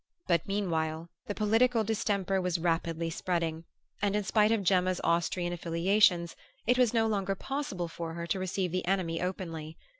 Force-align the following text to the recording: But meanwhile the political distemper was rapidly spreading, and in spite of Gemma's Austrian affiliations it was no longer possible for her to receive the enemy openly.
But 0.25 0.47
meanwhile 0.47 1.11
the 1.27 1.35
political 1.35 1.83
distemper 1.83 2.41
was 2.41 2.57
rapidly 2.57 3.11
spreading, 3.11 3.65
and 4.01 4.15
in 4.15 4.23
spite 4.23 4.51
of 4.51 4.63
Gemma's 4.63 4.99
Austrian 5.03 5.53
affiliations 5.53 6.35
it 6.65 6.79
was 6.79 6.91
no 6.91 7.05
longer 7.05 7.35
possible 7.35 7.87
for 7.87 8.15
her 8.15 8.25
to 8.25 8.39
receive 8.39 8.71
the 8.71 8.87
enemy 8.87 9.21
openly. 9.21 9.77